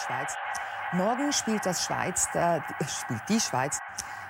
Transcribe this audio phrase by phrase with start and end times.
[0.00, 0.34] Schweiz.
[0.92, 3.78] Morgen spielt das Schweiz, da spielt die Schweiz.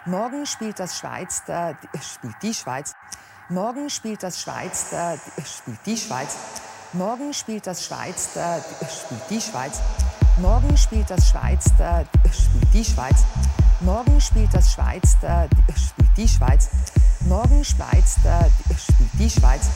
[0.04, 2.94] Morgen spielt das Schweiz, da spielt die Schweiz.
[3.48, 6.36] Morgen spielt das Schweiz, da spielt die Schweiz.
[6.92, 9.80] Morgen spielt das Schweiz, da spielt die Schweiz.
[10.38, 13.24] Morgen spielt das Schweiz, da spielt die Schweiz.
[13.80, 16.68] Morgen spielt das Schweiz, da spielt die Schweiz.
[17.20, 18.40] Morgen Schweiz, da
[18.76, 19.68] spielt die Schweiz.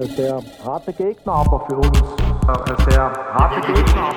[0.00, 1.98] Sehr harter Gegner, aber für uns.
[2.90, 4.10] Sehr harter Gegner,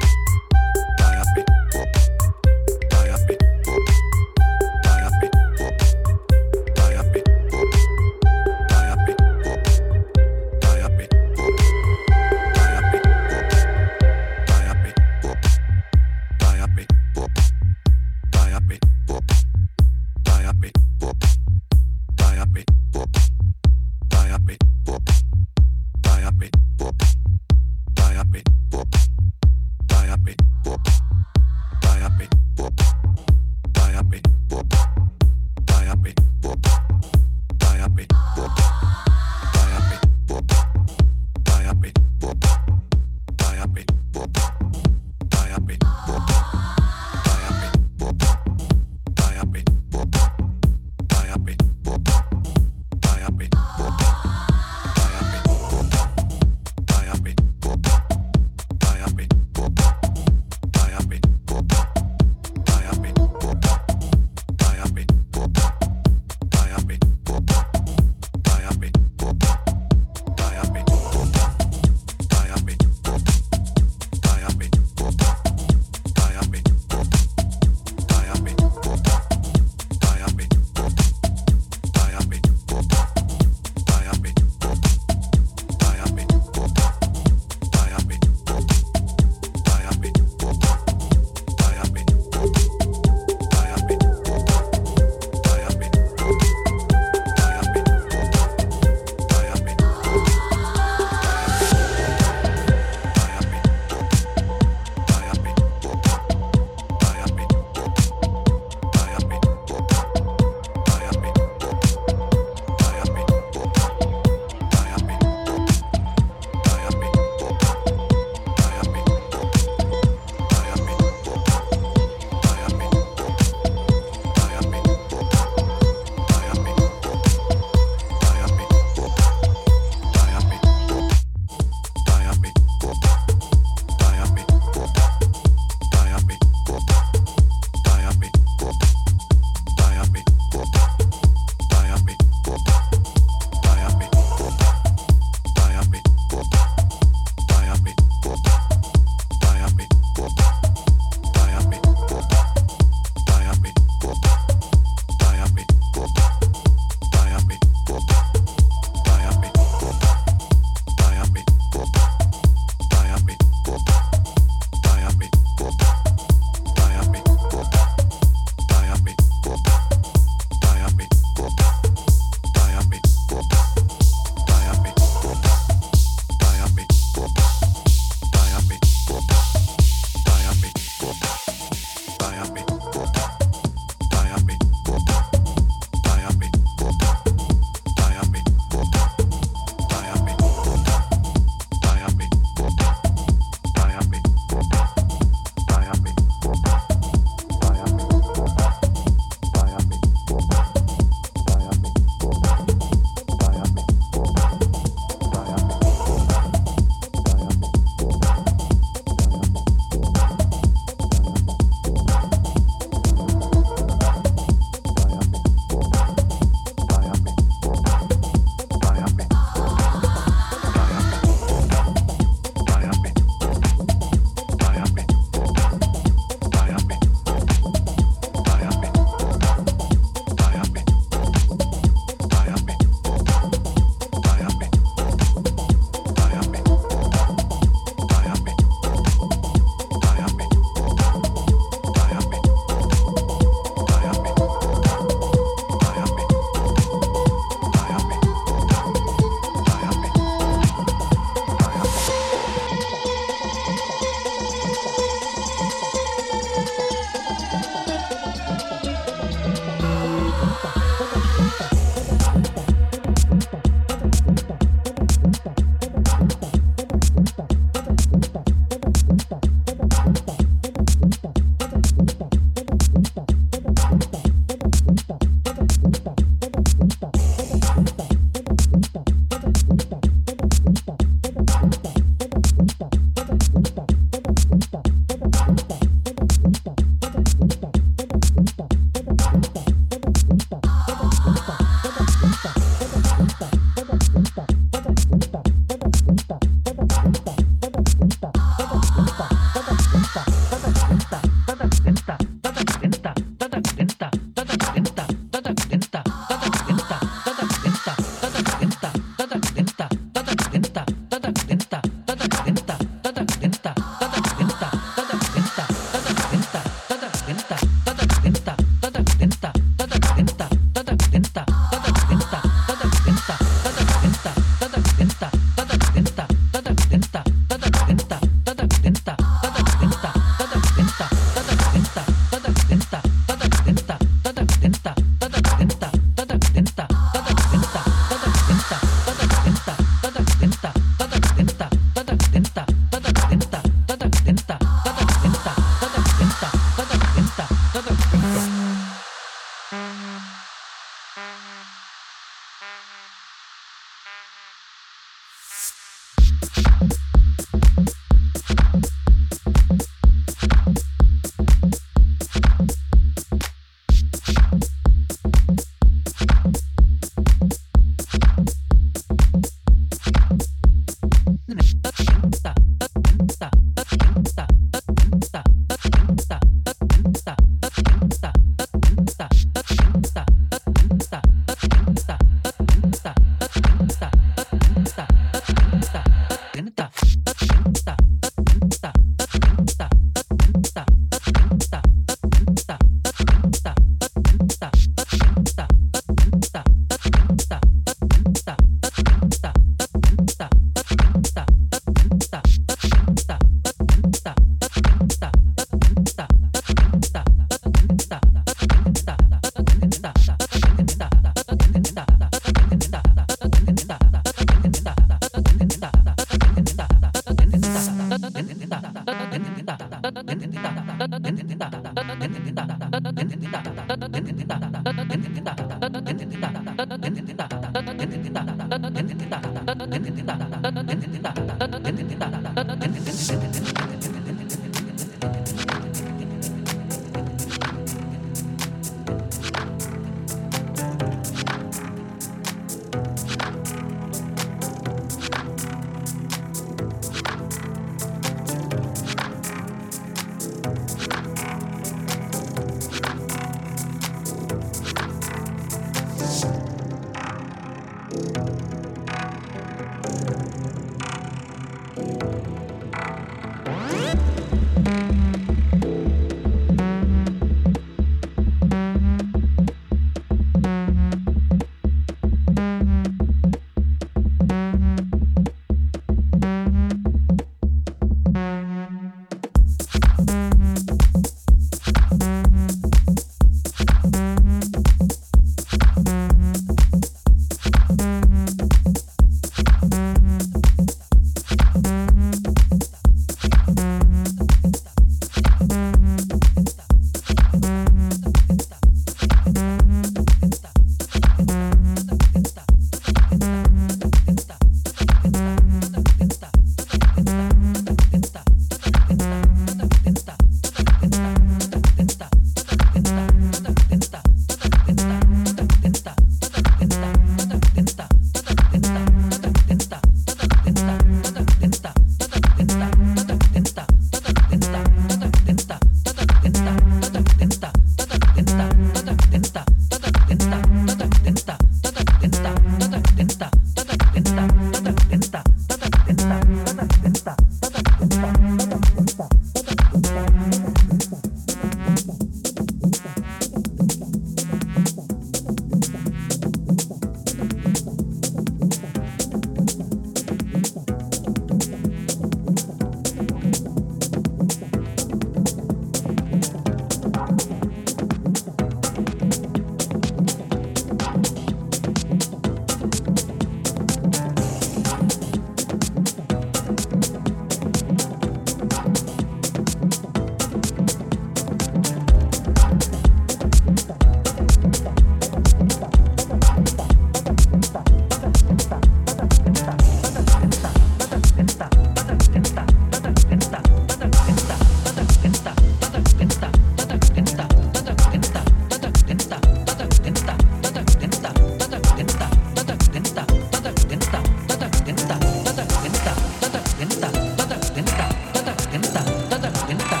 [599.31, 600.00] todas las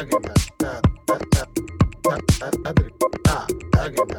[0.00, 0.82] أجنة آه،
[2.66, 2.92] أدرك
[3.76, 4.18] أجنة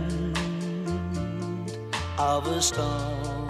[2.21, 3.47] a storm,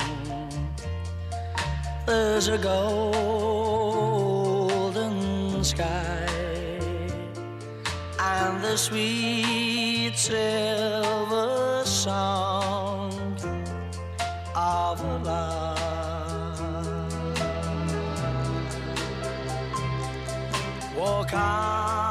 [2.05, 3.51] there's a golden
[5.61, 6.25] sky
[8.17, 13.11] and the sweet silver song
[14.55, 16.61] of love.
[20.95, 22.10] Walk on